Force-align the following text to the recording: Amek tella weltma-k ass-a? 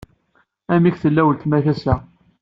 Amek 0.73 0.95
tella 1.01 1.21
weltma-k 1.27 1.65
ass-a? 1.73 1.95